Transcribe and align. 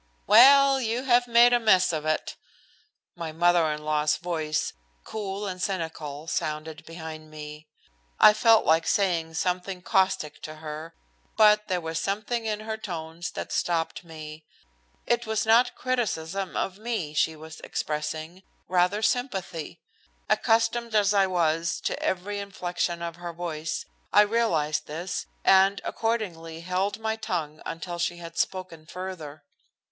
"Well, 0.25 0.81
you 0.81 1.03
have 1.03 1.27
made 1.27 1.53
a 1.53 1.59
mess 1.59 1.93
of 1.93 2.07
it!" 2.07 2.35
My 3.15 3.31
mother 3.31 3.71
in 3.71 3.85
law's 3.85 4.17
voice, 4.17 4.73
cool 5.03 5.45
and 5.45 5.61
cynical, 5.61 6.25
sounded 6.25 6.83
behind 6.87 7.29
me. 7.29 7.67
I 8.19 8.33
felt 8.33 8.65
like 8.65 8.87
saying 8.87 9.35
something 9.35 9.83
caustic 9.83 10.41
to 10.41 10.55
her, 10.55 10.95
but 11.37 11.67
there 11.67 11.81
was 11.81 11.99
something 11.99 12.47
in 12.47 12.61
her 12.61 12.77
tones 12.77 13.29
that 13.33 13.51
stopped 13.51 14.03
me. 14.03 14.43
It 15.05 15.27
was 15.27 15.45
not 15.45 15.75
criticism 15.75 16.57
of 16.57 16.79
me 16.79 17.13
she 17.13 17.35
was 17.35 17.59
expressing, 17.59 18.41
rather 18.67 19.03
sympathy. 19.03 19.81
Accustomed 20.27 20.95
as 20.95 21.13
I 21.13 21.27
was 21.27 21.79
to 21.81 22.01
every 22.01 22.39
inflection 22.39 23.03
of 23.03 23.17
her 23.17 23.33
voice, 23.33 23.85
I 24.11 24.21
realized 24.21 24.87
this, 24.87 25.27
and 25.43 25.79
accordingly 25.83 26.61
held 26.61 26.97
my 26.97 27.17
tongue 27.17 27.61
until 27.67 27.99
she 27.99 28.17
had 28.17 28.35
spoken 28.39 28.87
further. 28.87 29.43